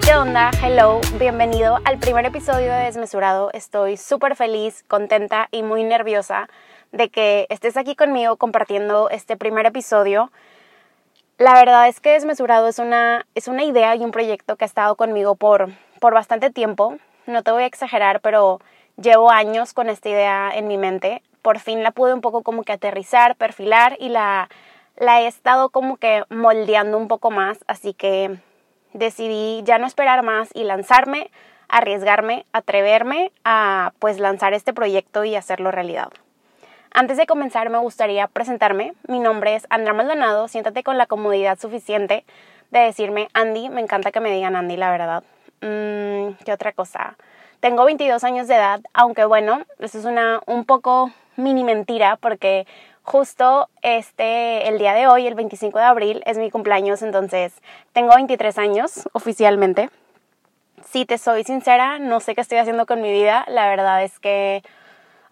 [0.00, 0.50] ¿qué onda?
[0.60, 3.50] Hello, bienvenido al primer episodio de Desmesurado.
[3.52, 6.48] Estoy súper feliz, contenta y muy nerviosa
[6.90, 10.32] de que estés aquí conmigo compartiendo este primer episodio.
[11.38, 14.66] La verdad es que Desmesurado es una, es una idea y un proyecto que ha
[14.66, 15.70] estado conmigo por,
[16.00, 16.96] por bastante tiempo.
[17.26, 18.60] No te voy a exagerar, pero
[18.96, 21.22] llevo años con esta idea en mi mente.
[21.40, 24.48] Por fin la pude un poco como que aterrizar, perfilar y la,
[24.96, 27.58] la he estado como que moldeando un poco más.
[27.68, 28.40] Así que
[28.94, 31.30] decidí ya no esperar más y lanzarme,
[31.68, 36.08] arriesgarme, atreverme a pues lanzar este proyecto y hacerlo realidad.
[36.92, 38.94] Antes de comenzar me gustaría presentarme.
[39.08, 40.48] Mi nombre es Andrea Maldonado.
[40.48, 42.24] Siéntate con la comodidad suficiente
[42.70, 43.68] de decirme Andy.
[43.68, 45.24] Me encanta que me digan Andy, la verdad.
[45.60, 47.16] Mm, ¿Qué otra cosa?
[47.58, 52.66] Tengo 22 años de edad, aunque bueno, eso es una un poco mini mentira porque
[53.04, 57.52] justo este, el día de hoy, el 25 de abril, es mi cumpleaños, entonces
[57.92, 59.90] tengo 23 años oficialmente.
[60.84, 63.44] Si te soy sincera, no sé qué estoy haciendo con mi vida.
[63.48, 64.62] La verdad es que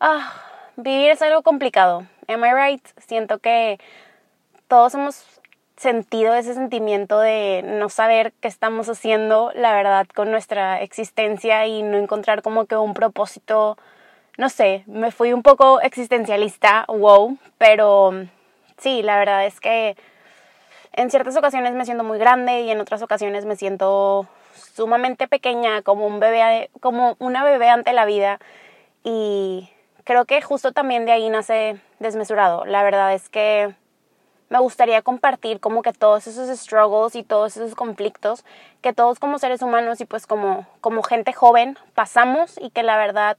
[0.01, 0.33] ah,
[0.77, 2.06] vivir es algo complicado.
[2.29, 2.87] Am I right?
[2.98, 3.79] Siento que
[4.69, 5.25] todos hemos
[5.77, 11.83] sentido ese sentimiento de no saber qué estamos haciendo, la verdad, con nuestra existencia y
[11.83, 13.77] no encontrar como que un propósito
[14.39, 18.13] no sé, me fui un poco existencialista, wow, pero
[18.79, 19.97] sí, la verdad es que
[20.93, 24.27] en ciertas ocasiones me siento muy grande y en otras ocasiones me siento
[24.75, 28.39] sumamente pequeña, como un bebé, como una bebé ante la vida
[29.05, 29.71] y
[30.05, 32.65] creo que justo también de ahí nace desmesurado.
[32.65, 33.75] La verdad es que
[34.49, 38.45] me gustaría compartir como que todos esos struggles y todos esos conflictos
[38.83, 42.99] que todos como seres humanos y pues como, como gente joven pasamos y que la
[42.99, 43.39] verdad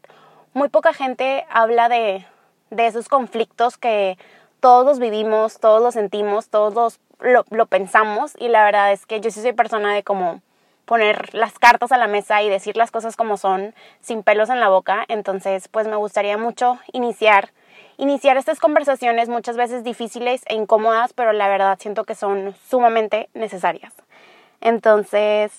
[0.54, 2.26] muy poca gente habla de,
[2.70, 4.18] de esos conflictos que
[4.60, 7.00] todos los vivimos, todos los sentimos, todos los,
[7.50, 10.42] lo, pensamos y la verdad es que yo sí soy persona de como
[10.86, 14.60] poner las cartas a la mesa y decir las cosas como son, sin pelos en
[14.60, 17.52] la boca, entonces pues me gustaría mucho iniciar
[17.98, 23.30] iniciar estas conversaciones muchas veces difíciles e incómodas, pero la verdad siento que son sumamente
[23.34, 23.94] necesarias.
[24.62, 25.52] Entonces,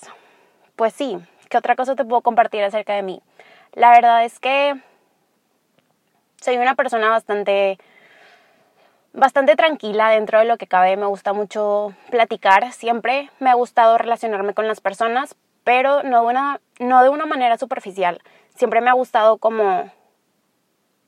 [0.75, 1.17] pues sí,
[1.49, 3.21] ¿qué otra cosa te puedo compartir acerca de mí?
[3.75, 4.73] La verdad es que
[6.41, 7.77] soy una persona bastante
[9.11, 13.29] bastante tranquila dentro de lo que cabe, me gusta mucho platicar, siempre.
[13.39, 17.57] Me ha gustado relacionarme con las personas, pero no de una, no de una manera
[17.57, 18.21] superficial,
[18.55, 19.91] siempre me ha gustado como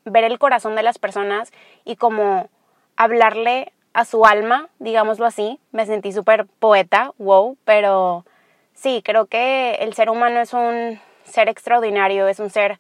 [0.04, 1.52] ver el corazón de las personas
[1.86, 2.50] y como
[2.96, 8.26] hablarle a su alma, digámoslo así, me sentí súper poeta, wow, pero
[8.74, 12.80] sí, creo que el ser humano es un ser extraordinario, es un ser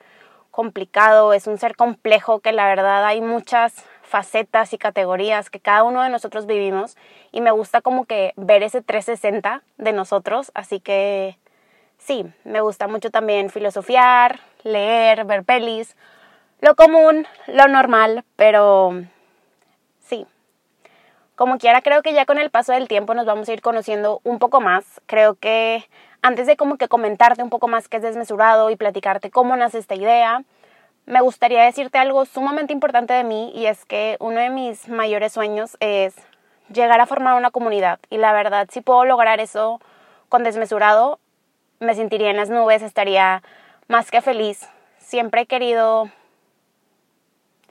[0.51, 5.83] complicado, es un ser complejo que la verdad hay muchas facetas y categorías que cada
[5.83, 6.97] uno de nosotros vivimos
[7.31, 11.37] y me gusta como que ver ese 360 de nosotros, así que
[11.97, 15.95] sí, me gusta mucho también filosofiar, leer, ver pelis,
[16.59, 19.03] lo común, lo normal, pero
[19.99, 20.25] sí.
[21.35, 24.21] Como quiera, creo que ya con el paso del tiempo nos vamos a ir conociendo
[24.23, 25.01] un poco más.
[25.05, 25.87] Creo que
[26.21, 29.77] antes de como que comentarte un poco más qué es desmesurado y platicarte cómo nace
[29.77, 30.43] esta idea,
[31.05, 35.31] me gustaría decirte algo sumamente importante de mí y es que uno de mis mayores
[35.31, 36.15] sueños es
[36.73, 39.79] llegar a formar una comunidad y la verdad si puedo lograr eso
[40.27, 41.19] con desmesurado
[41.79, 43.43] me sentiría en las nubes, estaría
[43.87, 44.67] más que feliz.
[44.97, 46.09] Siempre he querido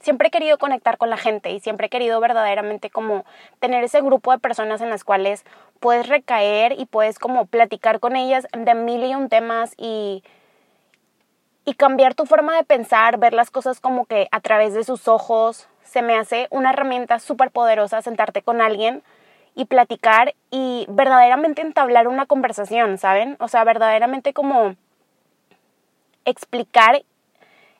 [0.07, 3.25] siempre he querido conectar con la gente y siempre he querido verdaderamente como
[3.59, 5.43] tener ese grupo de personas en las cuales
[5.81, 10.23] puedes recaer y puedes como platicar con ellas de mil y un temas y,
[11.65, 15.09] y cambiar tu forma de pensar, ver las cosas como que a través de sus
[15.09, 15.67] ojos.
[15.83, 19.03] Se me hace una herramienta súper poderosa sentarte con alguien
[19.55, 23.35] y platicar y verdaderamente entablar una conversación, ¿saben?
[23.41, 24.77] O sea, verdaderamente como
[26.23, 27.03] explicar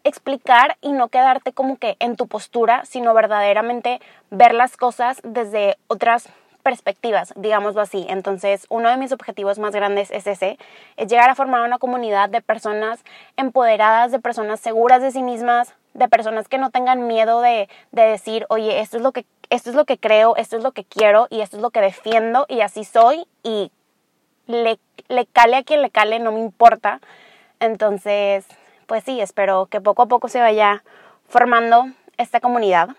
[0.07, 5.77] explicar y no quedarte como que en tu postura, sino verdaderamente ver las cosas desde
[5.87, 6.29] otras
[6.63, 8.05] perspectivas, digámoslo así.
[8.09, 10.57] Entonces, uno de mis objetivos más grandes es ese,
[10.97, 13.03] es llegar a formar una comunidad de personas
[13.37, 18.01] empoderadas, de personas seguras de sí mismas, de personas que no tengan miedo de, de
[18.01, 20.83] decir, oye, esto es lo que esto es lo que creo, esto es lo que
[20.83, 23.71] quiero y esto es lo que defiendo y así soy y
[24.45, 24.77] le,
[25.07, 26.99] le cale a quien le cale, no me importa.
[27.59, 28.45] Entonces,
[28.87, 30.83] pues sí, espero que poco a poco se vaya
[31.27, 32.89] formando esta comunidad.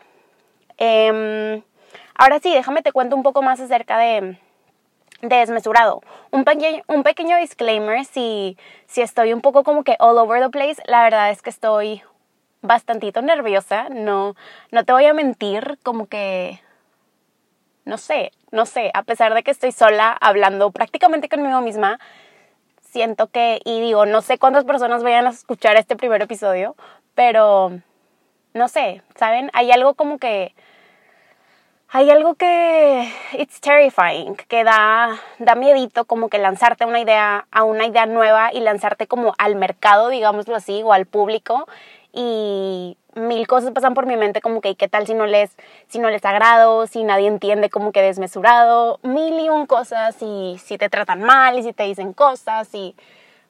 [0.76, 1.62] Em,
[2.14, 4.38] ahora sí, déjame te cuento un poco más acerca de,
[5.22, 6.02] desmesurado.
[6.30, 8.56] Un, pequeño, un pequeño disclaimer, si,
[8.86, 12.02] si estoy un poco como que all over the place, la verdad es que estoy
[12.60, 14.36] bastantito nerviosa, no,
[14.70, 16.60] no te voy a mentir, como que,
[17.84, 21.98] no sé, no sé, a pesar de que estoy sola hablando prácticamente conmigo misma,
[22.90, 26.74] siento que, y digo, no sé cuántas personas vayan a escuchar este primer episodio,
[27.14, 27.80] pero
[28.54, 29.50] no sé, ¿saben?
[29.52, 30.54] Hay algo como que
[31.90, 37.64] hay algo que it's terrifying, que da, da miedito como que lanzarte una idea, a
[37.64, 41.66] una idea nueva y lanzarte como al mercado, digámoslo así, o al público
[42.12, 45.56] y mil cosas pasan por mi mente como que qué tal si no les
[45.88, 50.58] si no les agrado, si nadie entiende como que desmesurado, mil y un cosas y
[50.62, 52.94] si te tratan mal y si te dicen cosas y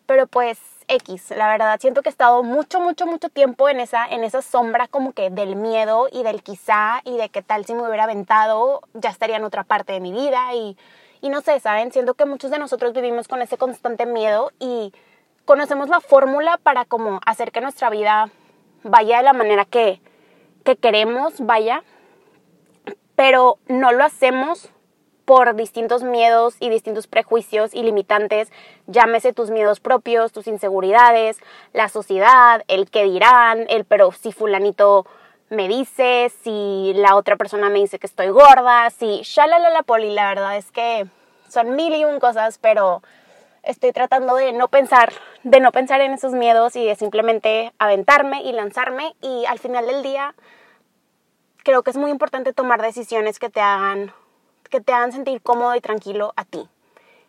[0.06, 0.58] pero pues
[0.88, 4.40] X, la verdad, siento que he estado mucho, mucho, mucho tiempo en esa, en esa
[4.40, 8.04] sombra como que del miedo y del quizá y de qué tal si me hubiera
[8.04, 10.78] aventado, ya estaría en otra parte de mi vida y,
[11.20, 11.92] y no sé, ¿saben?
[11.92, 14.94] Siento que muchos de nosotros vivimos con ese constante miedo y
[15.44, 18.30] conocemos la fórmula para como hacer que nuestra vida
[18.82, 20.00] vaya de la manera que,
[20.64, 21.82] que queremos, vaya,
[23.16, 24.70] pero no lo hacemos
[25.24, 28.50] por distintos miedos y distintos prejuicios y limitantes,
[28.86, 31.38] llámese tus miedos propios, tus inseguridades,
[31.74, 35.04] la sociedad, el qué dirán, el pero si fulanito
[35.50, 40.28] me dice, si la otra persona me dice que estoy gorda, si la poli, la
[40.28, 41.06] verdad es que
[41.48, 43.02] son mil y un cosas, pero
[43.68, 45.12] estoy tratando de no pensar,
[45.44, 49.86] de no pensar en esos miedos y de simplemente aventarme y lanzarme y al final
[49.86, 50.34] del día
[51.64, 54.12] creo que es muy importante tomar decisiones que te hagan
[54.70, 56.68] que te hagan sentir cómodo y tranquilo a ti.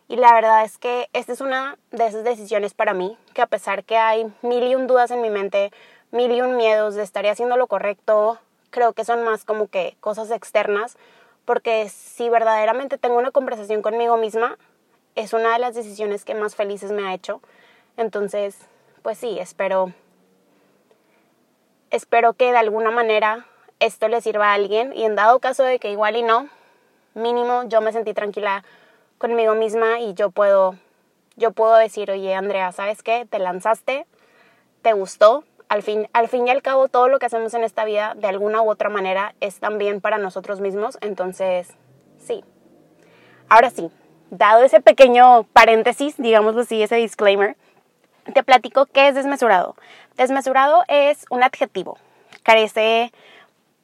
[0.08, 3.48] Y la verdad es que esta es una de esas decisiones para mí, que a
[3.48, 5.72] pesar que hay mil y un dudas en mi mente,
[6.12, 8.40] mil y un miedos de estar haciendo lo correcto,
[8.72, 10.98] creo que son más como que cosas externas,
[11.46, 14.58] porque si verdaderamente tengo una conversación conmigo misma,
[15.16, 17.42] es una de las decisiones que más felices me ha hecho.
[17.98, 18.58] Entonces,
[19.02, 19.94] pues sí, espero
[21.92, 23.46] espero que de alguna manera
[23.80, 26.50] esto le sirva a alguien y en dado caso de que igual y no,
[27.14, 28.64] mínimo yo me sentí tranquila
[29.18, 30.76] conmigo misma y yo puedo,
[31.36, 33.26] yo puedo decir, oye Andrea, ¿sabes qué?
[33.30, 34.06] Te lanzaste,
[34.82, 35.44] te gustó.
[35.68, 38.26] Al fin, al fin y al cabo, todo lo que hacemos en esta vida, de
[38.26, 40.98] alguna u otra manera, es también para nosotros mismos.
[41.00, 41.68] Entonces,
[42.18, 42.44] sí.
[43.50, 43.92] Ahora sí,
[44.30, 47.56] dado ese pequeño paréntesis, digámoslo así, ese disclaimer,
[48.34, 49.76] te platico qué es desmesurado.
[50.18, 51.98] Desmesurado es un adjetivo.
[52.44, 53.12] Carece,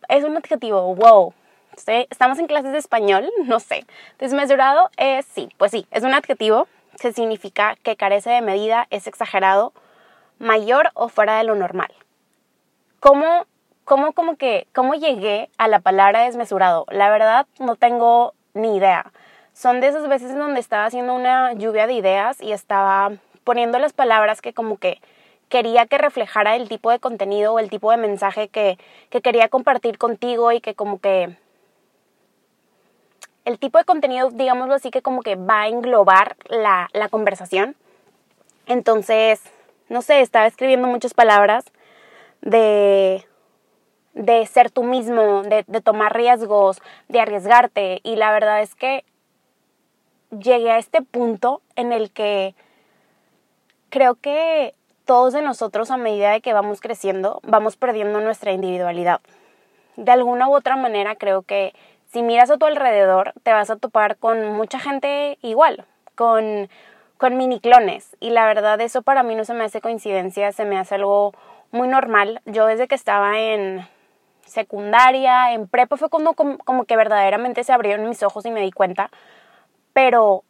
[0.10, 1.34] es un adjetivo, wow,
[2.10, 3.86] estamos en clases de español, no sé.
[4.20, 6.68] Desmesurado es, sí, pues sí, es un adjetivo
[7.00, 9.74] que significa que carece de medida, es exagerado,
[10.40, 11.92] mayor o fuera de lo normal.
[13.00, 13.46] ¿Cómo,
[13.84, 16.86] cómo, como que, cómo llegué a la palabra desmesurado?
[16.90, 19.12] La verdad no tengo ni idea.
[19.56, 23.14] Son de esas veces en donde estaba haciendo una lluvia de ideas y estaba
[23.46, 25.00] poniendo las palabras que como que
[25.48, 28.78] quería que reflejara el tipo de contenido o el tipo de mensaje que,
[29.10, 31.38] que quería compartir contigo y que como que
[33.46, 37.78] el tipo de contenido, digámoslo así, que como que va a englobar la, conversación.
[38.66, 39.42] Entonces,
[39.88, 41.64] no sé, estaba escribiendo muchas palabras
[42.42, 43.24] de,
[44.16, 48.02] de ser tú mismo, de tomar riesgos, de arriesgarte.
[48.04, 49.06] Y la verdad es que
[50.40, 52.56] llegué a este punto en el que
[53.90, 59.22] creo que todos de nosotros a medida de que vamos creciendo, vamos perdiendo nuestra individualidad.
[59.96, 61.74] De alguna u otra manera creo que
[62.12, 66.70] si miras a tu alrededor, te vas a topar con mucha gente igual, con,
[67.18, 68.16] con mini clones.
[68.20, 71.34] Y la verdad, eso para mí no se me hace coincidencia, se me hace algo
[71.72, 72.42] muy normal.
[72.46, 73.88] Yo desde que estaba en
[74.46, 78.62] secundaria, en prepa, fue como, como, como que verdaderamente se abrieron mis ojos y me
[78.62, 79.10] di cuenta.
[79.96, 80.44] Pero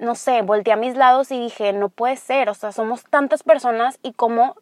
[0.00, 3.44] no sé, volteé a mis lados y dije, no puede ser, o sea, somos tantas
[3.44, 4.56] personas y cómo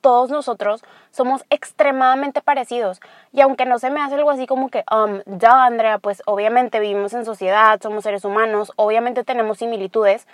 [0.00, 3.00] todos nosotros somos extremadamente parecidos.
[3.32, 6.80] Y aunque no se me hace algo así como que, um, ya Andrea, pues obviamente
[6.80, 10.26] vivimos en sociedad, somos seres humanos, obviamente tenemos similitudes,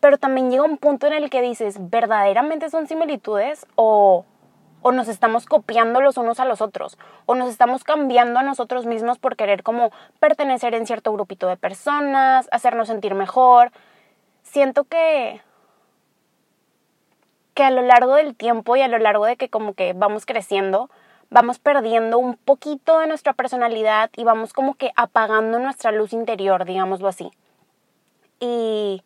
[0.00, 4.26] pero también llega un punto en el que dices, ¿verdaderamente son similitudes o,
[4.82, 6.98] o nos estamos copiando los unos a los otros?
[7.26, 11.56] ¿O nos estamos cambiando a nosotros mismos por querer como pertenecer en cierto grupito de
[11.56, 13.72] personas, hacernos sentir mejor?
[14.42, 15.40] Siento que
[17.54, 20.24] que a lo largo del tiempo y a lo largo de que como que vamos
[20.24, 20.88] creciendo,
[21.30, 26.64] vamos perdiendo un poquito de nuestra personalidad y vamos como que apagando nuestra luz interior,
[26.64, 27.30] digámoslo así.
[28.40, 29.02] Y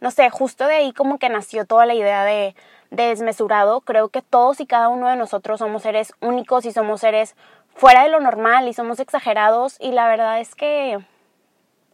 [0.00, 2.54] no sé, justo de ahí como que nació toda la idea de,
[2.90, 3.80] desmesurado.
[3.80, 7.36] Creo que todos y cada uno de nosotros somos seres únicos y somos seres
[7.74, 10.98] fuera de lo normal y somos exagerados y la verdad es que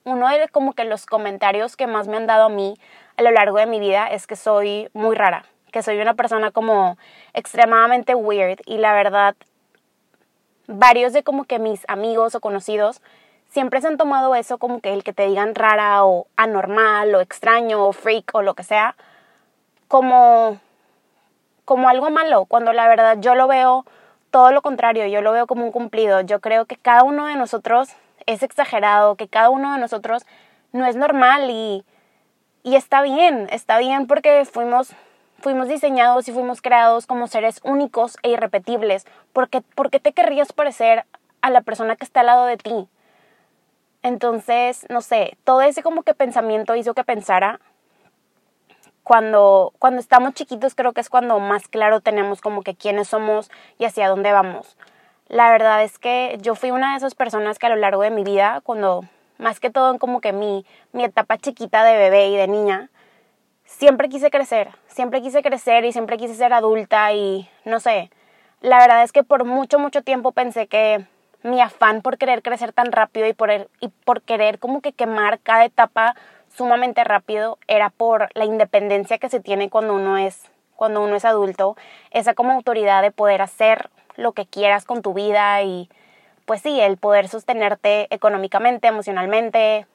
[0.05, 2.79] uno de como que los comentarios que más me han dado a mí
[3.17, 6.51] a lo largo de mi vida es que soy muy rara que soy una persona
[6.51, 6.97] como
[7.35, 9.37] extremadamente weird y la verdad
[10.67, 13.03] varios de como que mis amigos o conocidos
[13.49, 17.21] siempre se han tomado eso como que el que te digan rara o anormal o
[17.21, 18.97] extraño o freak o lo que sea,
[19.89, 20.59] como,
[21.67, 23.85] como algo malo, cuando la verdad yo lo veo
[24.31, 26.23] todo lo contrario, yo lo veo como un cumplido.
[26.23, 27.91] Yo creo que cada uno de nosotros
[28.25, 30.25] es exagerado, que cada uno de nosotros
[30.73, 31.85] no es normal y,
[32.63, 34.93] y está bien, está bien porque fuimos,
[35.41, 39.05] fuimos diseñados y fuimos creados como seres únicos e irrepetibles.
[39.33, 41.05] porque ¿Por qué te querrías parecer
[41.43, 42.89] a la persona que está al lado de ti?
[44.03, 47.61] Entonces, no sé, todo ese como que pensamiento hizo que pensara
[49.07, 53.53] cuando, cuando estamos chiquitos creo que es cuando más claro tenemos como que quiénes somos
[53.79, 54.77] y hacia dónde vamos.
[55.29, 58.11] La verdad es que yo fui una de esas personas que a lo largo de
[58.11, 59.05] mi vida, cuando
[59.39, 62.91] más que todo en como que mi, mi etapa chiquita de bebé y de niña,
[63.65, 68.11] siempre quise crecer, siempre quise crecer y siempre quise ser adulta y no sé,
[68.61, 71.07] la verdad es que por mucho, mucho tiempo pensé que
[71.45, 75.39] mi afán por querer crecer tan rápido y por, y por querer como que quemar
[75.39, 76.17] cada etapa
[76.57, 81.25] sumamente rápido era por la independencia que se tiene cuando uno es cuando uno es
[81.25, 81.75] adulto,
[82.11, 85.89] esa como autoridad de poder hacer lo que quieras con tu vida y
[86.45, 89.87] pues sí, el poder sostenerte económicamente, emocionalmente,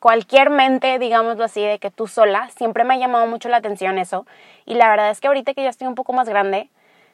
[0.00, 3.96] cualquier mente, digámoslo así, de que tú sola, siempre me ha llamado mucho la atención
[3.96, 4.26] eso.
[4.66, 6.68] Y la verdad es que ahorita que ya estoy un poco más grande,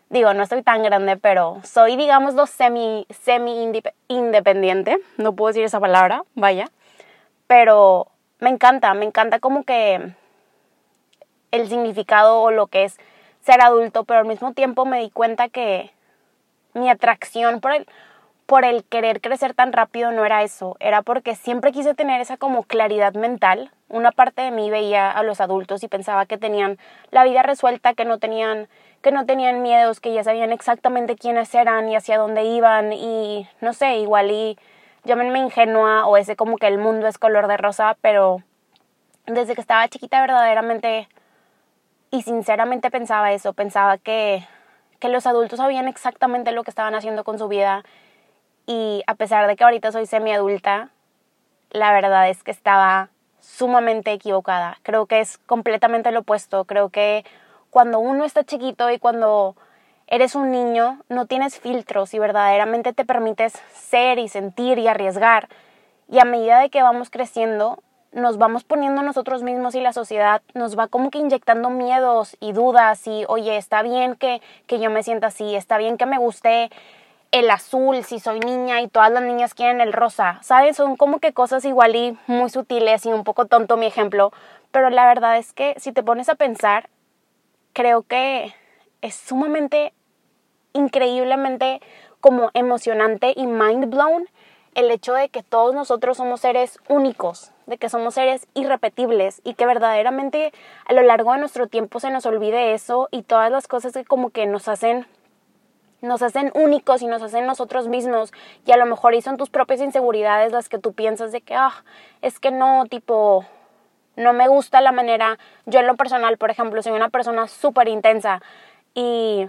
[0.09, 3.71] digo, no estoy tan grande, pero soy, digámoslo, semi, semi
[4.09, 6.69] independiente, no puedo decir esa palabra, vaya,
[7.47, 8.10] pero
[8.41, 10.13] me encanta, me encanta como que
[11.51, 12.97] el significado o lo que es
[13.41, 15.91] ser adulto, pero al mismo tiempo me di cuenta que
[16.75, 17.87] mi atracción por el,
[18.47, 22.37] por el querer crecer tan rápido no era eso, era porque siempre quise tener esa
[22.37, 23.71] como claridad mental.
[23.89, 26.79] Una parte de mí veía a los adultos y pensaba que tenían
[27.11, 28.69] la vida resuelta, que no tenían
[29.03, 33.49] que no tenían miedos, que ya sabían exactamente quiénes eran y hacia dónde iban y
[33.63, 34.59] no sé, igual y
[35.05, 38.43] llámenme ingenua o ese como que el mundo es color de rosa, pero
[39.27, 41.09] desde que estaba chiquita verdaderamente
[42.11, 44.47] y sinceramente pensaba eso, pensaba que,
[44.99, 47.85] que los adultos sabían exactamente lo que estaban haciendo con su vida
[48.67, 50.91] y a pesar de que ahorita soy semiadulta,
[51.71, 54.79] la verdad es que estaba sumamente equivocada.
[54.83, 57.25] Creo que es completamente lo opuesto, creo que
[57.71, 59.57] cuando uno está chiquito y cuando
[60.11, 65.49] eres un niño, no tienes filtros y verdaderamente te permites ser y sentir y arriesgar.
[66.11, 67.79] Y a medida de que vamos creciendo,
[68.13, 72.53] nos vamos poniendo nosotros mismos y la sociedad nos va como que inyectando miedos y
[72.53, 76.19] dudas y, oye, está bien que, que yo me sienta así, está bien que me
[76.19, 76.71] guste
[77.31, 80.77] el azul si soy niña y todas las niñas quieren el rosa, ¿sabes?
[80.77, 84.33] Son como que cosas igual y muy sutiles y un poco tonto mi ejemplo,
[84.73, 86.89] pero la verdad es que si te pones a pensar,
[87.73, 88.53] creo que
[89.01, 89.93] es sumamente,
[90.73, 91.81] increíblemente
[92.21, 94.29] como emocionante y mind blown
[94.75, 99.55] el hecho de que todos nosotros somos seres únicos, de que somos seres irrepetibles y
[99.55, 100.53] que verdaderamente
[100.85, 104.05] a lo largo de nuestro tiempo se nos olvide eso y todas las cosas que
[104.05, 105.07] como que nos hacen
[106.03, 108.33] nos hacen únicos y nos hacen nosotros mismos
[108.65, 111.55] y a lo mejor y son tus propias inseguridades las que tú piensas de que
[111.55, 111.85] ah,
[112.23, 113.45] es que no, tipo
[114.17, 117.89] no me gusta la manera, yo en lo personal, por ejemplo, soy una persona súper
[117.89, 118.43] intensa
[118.95, 119.49] y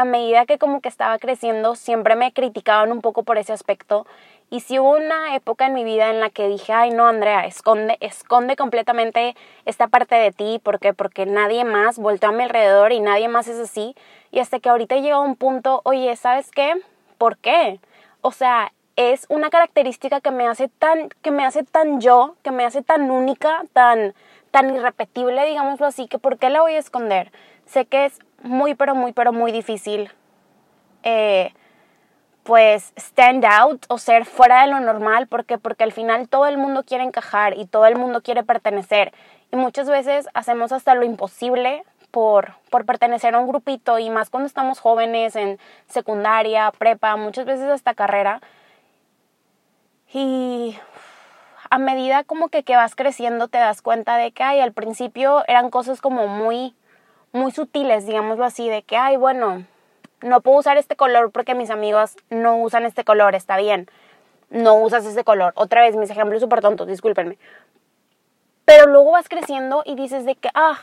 [0.00, 4.06] a medida que como que estaba creciendo, siempre me criticaban un poco por ese aspecto.
[4.50, 7.46] Y si hubo una época en mi vida en la que dije, ay no, Andrea,
[7.46, 12.92] esconde, esconde completamente esta parte de ti, porque Porque nadie más volteó a mi alrededor
[12.92, 13.94] y nadie más es así.
[14.32, 16.74] Y hasta que ahorita llegó un punto, oye, ¿sabes qué?
[17.16, 17.78] ¿Por qué?
[18.22, 22.50] O sea, es una característica que me hace tan, que me hace tan yo, que
[22.50, 24.14] me hace tan única, tan,
[24.50, 27.30] tan irrepetible, digámoslo así, que ¿por qué la voy a esconder?
[27.66, 30.10] Sé que es muy, pero muy, pero muy difícil,
[31.02, 31.52] eh,
[32.42, 36.58] pues, stand out o ser fuera de lo normal, porque porque al final todo el
[36.58, 39.12] mundo quiere encajar y todo el mundo quiere pertenecer.
[39.52, 44.30] Y muchas veces hacemos hasta lo imposible por, por pertenecer a un grupito y más
[44.30, 48.40] cuando estamos jóvenes en secundaria, prepa, muchas veces hasta carrera,
[50.12, 50.76] y
[51.70, 55.70] a medida como que, que vas creciendo te das cuenta de que, al principio eran
[55.70, 56.74] cosas como muy,
[57.32, 59.64] muy sutiles, digámoslo así, de que, ay, bueno,
[60.22, 63.88] no puedo usar este color porque mis amigos no usan este color, está bien.
[64.50, 65.52] No usas este color.
[65.56, 67.38] Otra vez, mis ejemplos súper tontos, discúlpenme.
[68.64, 70.78] Pero luego vas creciendo y dices de que, ah,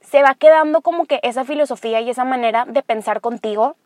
[0.00, 3.76] se va quedando como que esa filosofía y esa manera de pensar contigo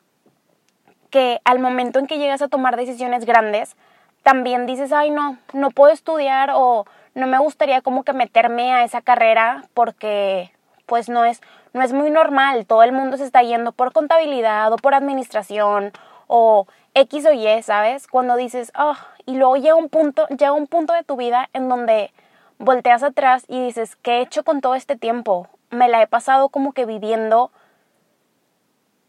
[1.10, 3.76] que al momento en que llegas a tomar decisiones grandes,
[4.22, 8.84] también dices, ay, no, no puedo estudiar o no me gustaría como que meterme a
[8.84, 10.52] esa carrera porque
[10.86, 11.40] pues no es,
[11.78, 15.92] no es muy normal, todo el mundo se está yendo por contabilidad o por administración
[16.26, 18.06] o X o Y, ¿sabes?
[18.08, 21.68] Cuando dices, oh, y luego llega un punto, llega un punto de tu vida en
[21.68, 22.12] donde
[22.58, 25.46] volteas atrás y dices, ¿qué he hecho con todo este tiempo?
[25.70, 27.52] Me la he pasado como que viviendo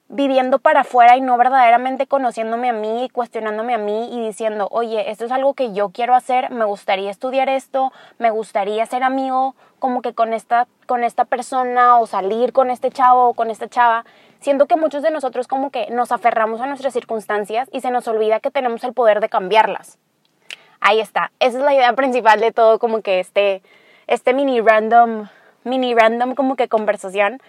[0.09, 4.67] viviendo para afuera y no verdaderamente conociéndome a mí y cuestionándome a mí y diciendo,
[4.71, 9.03] oye, esto es algo que yo quiero hacer, me gustaría estudiar esto, me gustaría ser
[9.03, 13.51] amigo como que con esta, con esta persona o salir con este chavo o con
[13.51, 14.03] esta chava.
[14.39, 18.07] Siento que muchos de nosotros como que nos aferramos a nuestras circunstancias y se nos
[18.07, 19.99] olvida que tenemos el poder de cambiarlas.
[20.81, 23.61] Ahí está, esa es la idea principal de todo como que este,
[24.07, 25.27] este mini random,
[25.65, 27.41] mini random como que conversación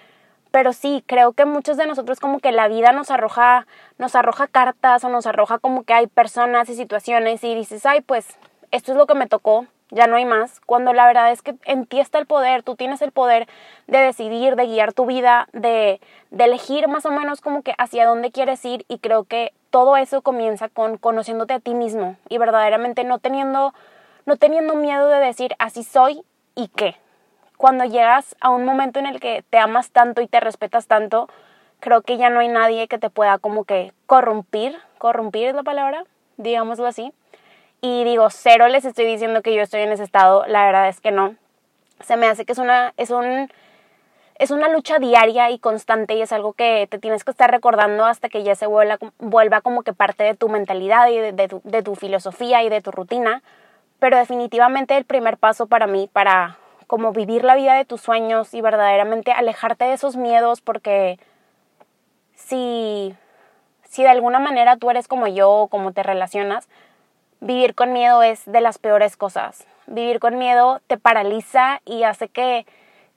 [0.51, 3.67] pero sí, creo que muchos de nosotros como que la vida nos arroja,
[3.99, 8.01] nos arroja cartas o nos arroja como que hay personas y situaciones y dices, ay,
[8.01, 8.27] pues
[8.71, 11.55] esto es lo que me tocó, ya no hay más, cuando la verdad es que
[11.65, 13.49] en ti está el poder, tú tienes el poder
[13.87, 18.07] de decidir, de guiar tu vida, de, de elegir más o menos como que hacia
[18.07, 22.39] dónde quieres ir y creo que todo eso comienza con conociéndote a ti mismo y
[22.39, 23.75] verdaderamente no teniendo,
[24.27, 26.23] no teniendo miedo de decir así soy
[26.55, 26.97] y qué,
[27.61, 31.29] cuando llegas a un momento en el que te amas tanto y te respetas tanto,
[31.79, 35.63] creo que ya no hay nadie que te pueda como que corrompir, corrompir es la
[35.63, 36.05] palabra,
[36.39, 37.13] digámoslo así.
[37.83, 41.03] Y digo, cero les estoy diciendo que yo estoy en ese estado, la verdad es
[41.03, 41.35] que no.
[42.01, 43.51] Se me hace que es una, es un,
[44.37, 48.07] es una lucha diaria y constante y es algo que te tienes que estar recordando
[48.07, 51.83] hasta que ya se vuelva, como que parte de tu mentalidad y de, tu, de
[51.83, 53.43] tu filosofía y de tu rutina.
[53.99, 56.57] Pero definitivamente el primer paso para mí, para
[56.91, 61.21] como vivir la vida de tus sueños y verdaderamente alejarte de esos miedos porque
[62.35, 63.15] si,
[63.85, 66.69] si de alguna manera tú eres como yo o como te relacionas,
[67.39, 69.69] vivir con miedo es de las peores cosas.
[69.87, 72.67] Vivir con miedo te paraliza y hace que,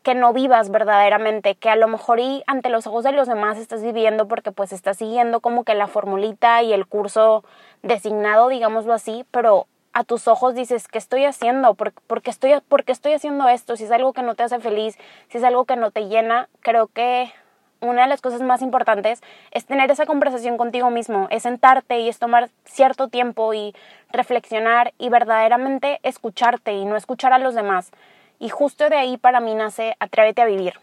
[0.04, 3.58] que no vivas verdaderamente, que a lo mejor y ante los ojos de los demás
[3.58, 7.44] estás viviendo porque pues estás siguiendo como que la formulita y el curso
[7.82, 11.76] designado, digámoslo así, pero a tus ojos dices, ¿qué estoy haciendo?
[11.76, 13.76] ¿Por, qué estoy, ¿Por qué estoy haciendo esto?
[13.76, 14.98] Si es algo que no te hace feliz,
[15.30, 17.32] si es algo que no te llena, creo que
[17.80, 22.10] una de las cosas más importantes es tener esa conversación contigo mismo, es sentarte y
[22.10, 23.76] es tomar cierto tiempo y
[24.10, 27.92] reflexionar y verdaderamente escucharte y no escuchar a los demás.
[28.40, 30.74] Y justo de ahí para mí nace Atrévete a vivir.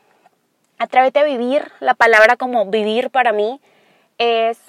[0.78, 3.60] Atrévete a vivir, la palabra como vivir para mí
[4.18, 4.60] es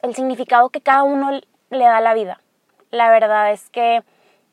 [0.00, 1.32] el significado que cada uno
[1.70, 2.40] le da a la vida
[2.94, 4.02] la verdad es que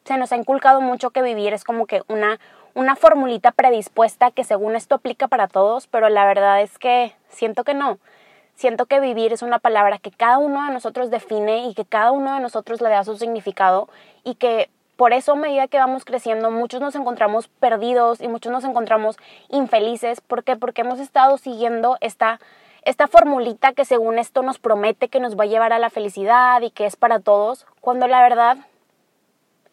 [0.03, 2.39] se nos ha inculcado mucho que vivir es como que una,
[2.73, 7.63] una formulita predispuesta que según esto aplica para todos, pero la verdad es que siento
[7.63, 7.99] que no.
[8.55, 12.11] Siento que vivir es una palabra que cada uno de nosotros define y que cada
[12.11, 13.89] uno de nosotros le da su significado
[14.23, 18.51] y que por eso a medida que vamos creciendo muchos nos encontramos perdidos y muchos
[18.51, 19.17] nos encontramos
[19.49, 20.21] infelices.
[20.21, 20.57] ¿Por qué?
[20.57, 22.39] Porque hemos estado siguiendo esta
[22.83, 26.61] esta formulita que según esto nos promete que nos va a llevar a la felicidad
[26.61, 28.57] y que es para todos, cuando la verdad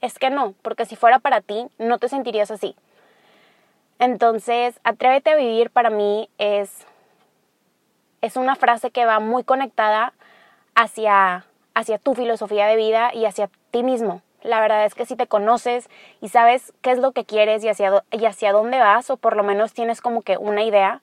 [0.00, 2.76] es que no, porque si fuera para ti, no te sentirías así.
[3.98, 6.86] Entonces, atrévete a vivir para mí es,
[8.20, 10.12] es una frase que va muy conectada
[10.74, 14.22] hacia, hacia tu filosofía de vida y hacia ti mismo.
[14.42, 15.88] La verdad es que si te conoces
[16.20, 19.36] y sabes qué es lo que quieres y hacia, y hacia dónde vas, o por
[19.36, 21.00] lo menos tienes como que una idea,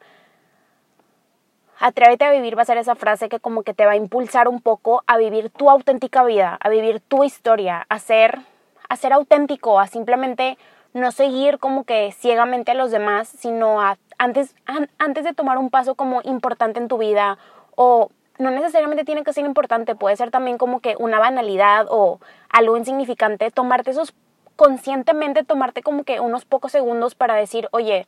[1.79, 4.47] Atrévete a vivir va a ser esa frase que como que te va a impulsar
[4.47, 8.39] un poco a vivir tu auténtica vida, a vivir tu historia, a ser,
[8.87, 10.57] a ser auténtico, a simplemente
[10.93, 14.55] no seguir como que ciegamente a los demás, sino a antes,
[14.97, 17.37] antes de tomar un paso como importante en tu vida
[17.75, 22.19] o no necesariamente tiene que ser importante, puede ser también como que una banalidad o
[22.49, 24.13] algo insignificante, tomarte esos
[24.55, 28.07] conscientemente, tomarte como que unos pocos segundos para decir, oye,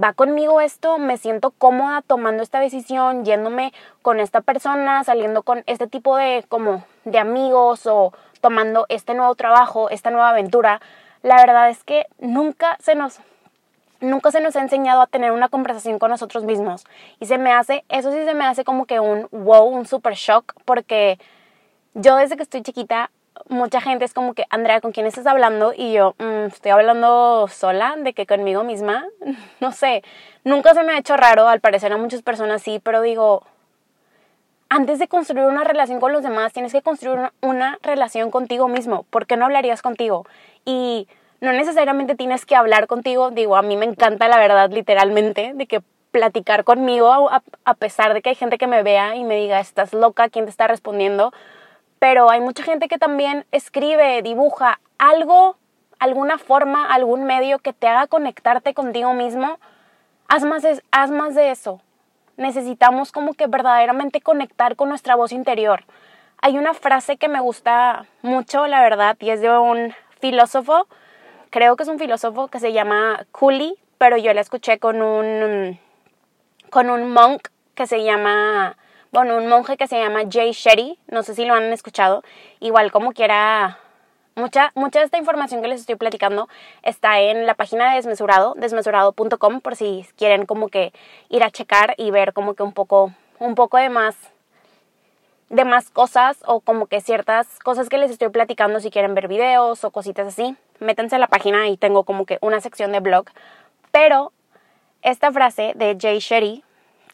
[0.00, 5.62] va conmigo esto, me siento cómoda tomando esta decisión, yéndome con esta persona, saliendo con
[5.66, 10.80] este tipo de como de amigos o tomando este nuevo trabajo, esta nueva aventura.
[11.22, 13.20] La verdad es que nunca se nos
[14.00, 16.84] nunca se nos ha enseñado a tener una conversación con nosotros mismos
[17.20, 20.14] y se me hace eso sí se me hace como que un wow, un super
[20.14, 21.20] shock porque
[21.94, 23.12] yo desde que estoy chiquita
[23.52, 25.72] mucha gente es como que, Andrea, ¿con quién estás hablando?
[25.76, 29.06] Y yo, mm, estoy hablando sola, de que conmigo misma.
[29.60, 30.02] no sé,
[30.44, 33.44] nunca se me ha hecho raro, al parecer a muchas personas sí, pero digo,
[34.68, 39.04] antes de construir una relación con los demás, tienes que construir una, relación contigo mismo.
[39.10, 40.26] ¿Por qué no hablarías contigo?
[40.64, 41.08] Y
[41.40, 45.66] no necesariamente tienes que hablar contigo, digo, a mí me encanta la verdad, literalmente, de
[45.66, 49.36] que platicar conmigo, a, a pesar de que hay gente que me vea y me
[49.36, 51.32] diga, estás loca, ¿quién te está respondiendo?
[52.02, 55.56] Pero hay mucha gente que también escribe, dibuja algo,
[56.00, 59.60] alguna forma, algún medio que te haga conectarte contigo mismo.
[60.26, 61.80] Haz más, de eso.
[62.36, 65.84] Necesitamos como que verdaderamente conectar con nuestra voz interior.
[66.38, 70.88] hay una frase que me gusta mucho, la verdad, y es de un filósofo,
[71.50, 75.78] creo que es un filósofo que se llama Cooley, pero yo la escuché con un,
[76.68, 78.76] con un monk que se llama,
[79.12, 82.24] bueno, un monje que se llama Jay Shetty, no sé si lo han escuchado,
[82.60, 83.78] igual como quiera,
[84.36, 86.48] mucha, mucha de esta información que les estoy platicando
[86.82, 90.94] está en la página de Desmesurado, desmesurado.com, por si quieren como que
[91.28, 94.16] ir a checar y ver como que un poco, un poco de más
[95.50, 99.28] de más cosas o como que ciertas cosas que les estoy platicando si quieren ver
[99.28, 103.00] videos o cositas así, métanse a la página y tengo como que una sección de
[103.00, 103.26] blog.
[103.90, 104.32] Pero
[105.02, 106.64] esta frase de Jay Shetty,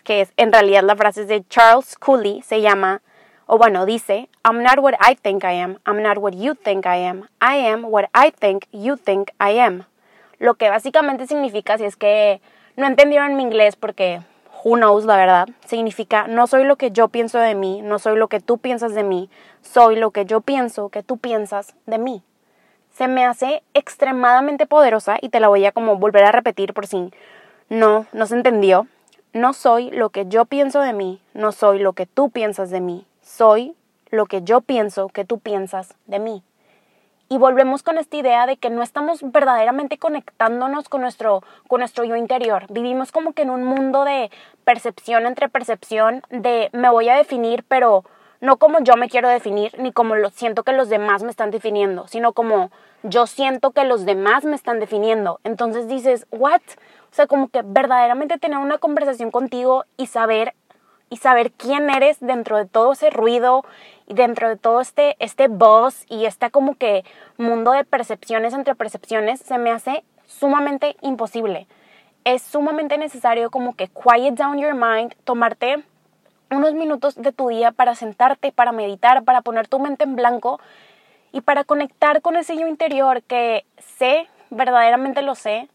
[0.09, 3.03] que es en realidad la frase de Charles Cooley, se llama,
[3.45, 6.87] o bueno, dice, I'm not what I think I am, I'm not what you think
[6.87, 9.85] I am, I am what I think you think I am.
[10.39, 12.41] Lo que básicamente significa, si es que
[12.75, 14.23] no entendieron mi inglés porque
[14.65, 18.17] who knows, la verdad, significa no soy lo que yo pienso de mí, no soy
[18.17, 19.29] lo que tú piensas de mí,
[19.61, 22.23] soy lo que yo pienso que tú piensas de mí.
[22.95, 26.87] Se me hace extremadamente poderosa y te la voy a como volver a repetir por
[26.87, 27.13] si
[27.69, 28.87] no, no se entendió.
[29.33, 32.81] No soy lo que yo pienso de mí, no soy lo que tú piensas de
[32.81, 33.75] mí, soy
[34.11, 36.43] lo que yo pienso que tú piensas de mí.
[37.29, 42.05] Y volvemos con esta idea de que no estamos verdaderamente conectándonos con nuestro, con nuestro
[42.05, 42.65] yo interior.
[42.71, 44.31] Vivimos como que en un mundo de
[44.65, 48.05] percepción entre percepción, de me voy a definir, pero
[48.41, 51.51] no como yo me quiero definir, ni como lo siento que los demás me están
[51.51, 52.71] definiendo, sino como
[53.03, 55.39] yo siento que los demás me están definiendo.
[55.45, 56.63] Entonces dices, ¿what?
[57.19, 60.55] Sea, como que verdaderamente tener una conversación contigo y saber
[61.11, 63.65] y saber quién eres dentro de todo ese ruido
[64.07, 67.05] y dentro de todo este, este buzz y este como que
[67.37, 71.67] mundo de percepciones entre percepciones se me hace sumamente imposible.
[72.23, 75.83] Es sumamente necesario como que quiet down your mind, tomarte
[76.53, 80.61] unos minutos de tu día para sentarte, para meditar, para poner tu mente en blanco
[81.33, 85.69] y para conectar con ese yo interior que sé, verdaderamente lo sé,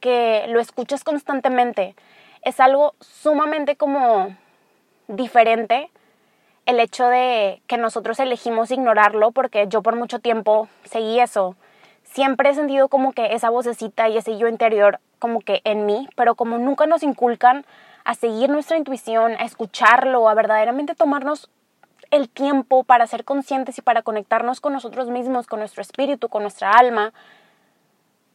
[0.00, 1.94] que lo escuchas constantemente.
[2.42, 4.36] Es algo sumamente como
[5.08, 5.90] diferente
[6.66, 11.56] el hecho de que nosotros elegimos ignorarlo porque yo por mucho tiempo seguí eso.
[12.02, 16.08] Siempre he sentido como que esa vocecita y ese yo interior como que en mí,
[16.14, 17.64] pero como nunca nos inculcan
[18.04, 21.50] a seguir nuestra intuición, a escucharlo, a verdaderamente tomarnos
[22.10, 26.42] el tiempo para ser conscientes y para conectarnos con nosotros mismos, con nuestro espíritu, con
[26.42, 27.12] nuestra alma,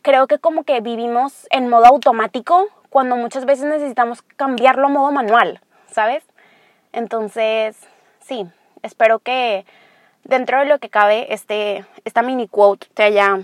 [0.03, 5.11] creo que como que vivimos en modo automático cuando muchas veces necesitamos cambiarlo a modo
[5.11, 6.23] manual, ¿sabes?
[6.91, 7.75] Entonces,
[8.19, 8.45] sí,
[8.83, 9.65] espero que
[10.23, 13.39] dentro de lo que cabe este, esta mini quote te haya,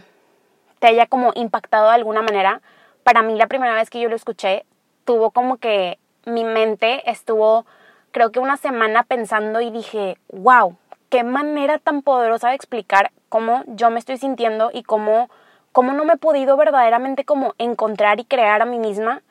[0.78, 2.62] te haya como impactado de alguna manera.
[3.04, 4.66] Para mí la primera vez que yo lo escuché,
[5.06, 7.66] tuvo como que mi mente estuvo,
[8.12, 10.78] creo que una semana pensando y dije, wow,
[11.10, 15.30] qué manera tan poderosa de explicar cómo yo me estoy sintiendo y cómo,
[15.72, 19.22] cómo no me he podido verdaderamente como encontrar y crear a mí misma.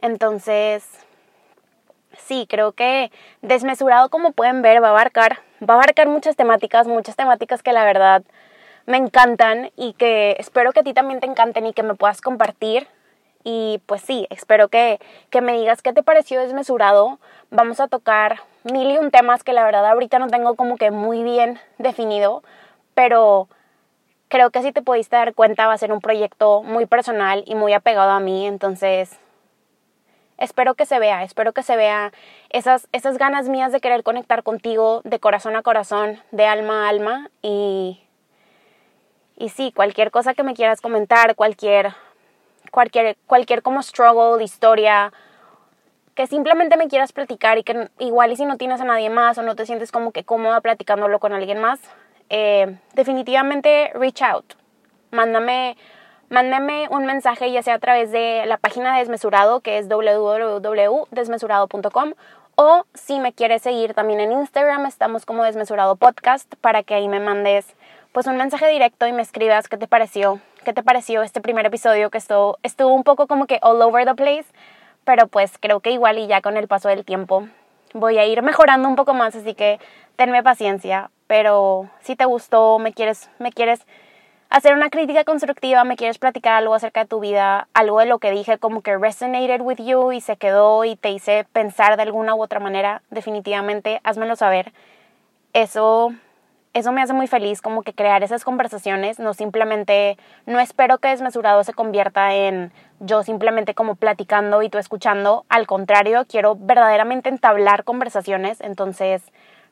[0.00, 0.84] Entonces,
[2.18, 3.10] sí, creo que
[3.42, 7.72] desmesurado, como pueden ver, va a abarcar, va a abarcar muchas temáticas, muchas temáticas que
[7.72, 8.22] la verdad
[8.86, 12.20] me encantan y que espero que a ti también te encanten y que me puedas
[12.20, 12.88] compartir.
[13.42, 14.98] Y pues sí, espero que,
[15.30, 17.18] que me digas qué te pareció desmesurado.
[17.50, 20.90] Vamos a tocar mil y un temas que la verdad ahorita no tengo como que
[20.90, 22.42] muy bien definido,
[22.94, 23.48] pero
[24.28, 27.54] creo que si te pudiste dar cuenta va a ser un proyecto muy personal y
[27.54, 29.18] muy apegado a mí, entonces
[30.38, 32.12] espero que se vea, espero que se vea
[32.50, 36.88] esas, esas ganas mías de querer conectar contigo de corazón a corazón, de alma a
[36.88, 38.02] alma y,
[39.36, 41.94] y sí, cualquier cosa que me quieras comentar, cualquier,
[42.70, 45.12] cualquier, cualquier como struggle, historia,
[46.14, 49.38] que simplemente me quieras platicar y que igual y si no tienes a nadie más
[49.38, 51.80] o no te sientes como que cómoda platicándolo con alguien más,
[52.30, 54.54] eh, definitivamente reach out.
[55.10, 55.76] Mándame
[56.28, 62.14] Mándame un mensaje ya sea a través de la página de Desmesurado que es www.desmesurado.com
[62.56, 67.06] o si me quieres seguir también en Instagram estamos como Desmesurado Podcast para que ahí
[67.06, 67.76] me mandes
[68.10, 71.64] pues un mensaje directo y me escribas qué te pareció, qué te pareció este primer
[71.66, 74.46] episodio que estuvo, estuvo un poco como que all over the place,
[75.04, 77.46] pero pues creo que igual y ya con el paso del tiempo
[77.94, 79.78] voy a ir mejorando un poco más, así que
[80.16, 83.86] tenme paciencia, pero si te gustó, me quieres, me quieres
[84.48, 88.18] hacer una crítica constructiva, me quieres platicar algo acerca de tu vida, algo de lo
[88.18, 92.02] que dije como que resonated with you y se quedó y te hice pensar de
[92.02, 94.72] alguna u otra manera, definitivamente házmelo saber.
[95.52, 96.12] Eso
[96.76, 101.08] eso me hace muy feliz como que crear esas conversaciones, no simplemente no espero que
[101.08, 107.30] desmesurado se convierta en yo simplemente como platicando y tú escuchando, al contrario, quiero verdaderamente
[107.30, 109.22] entablar conversaciones, entonces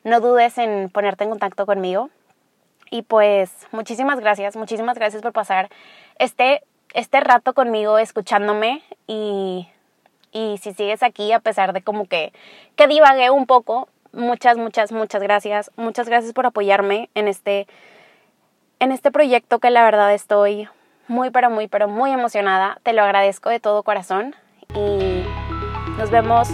[0.05, 2.11] no dudes en ponerte en contacto conmigo.
[2.90, 5.69] Y pues muchísimas gracias, muchísimas gracias por pasar
[6.19, 6.62] este,
[6.93, 9.69] este rato conmigo escuchándome y,
[10.31, 12.33] y si sigues aquí a pesar de como que,
[12.77, 15.71] que divagué un poco, muchas, muchas, muchas gracias.
[15.77, 17.67] Muchas gracias por apoyarme en este,
[18.79, 20.69] en este proyecto que la verdad estoy
[21.09, 22.79] muy, pero muy, pero muy emocionada.
[22.83, 24.35] Te lo agradezco de todo corazón
[24.75, 25.25] y
[25.99, 26.51] nos vemos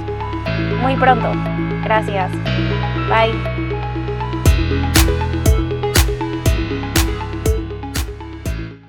[0.82, 1.32] muy pronto.
[1.84, 2.30] Gracias.
[3.10, 3.69] Bye.